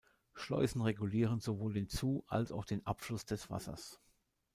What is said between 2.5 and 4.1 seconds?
auch den Abfluss des Wassers.